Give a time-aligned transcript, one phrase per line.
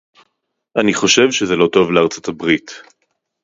[0.81, 2.71] אני חושב שזה לא טוב לארצות-הברית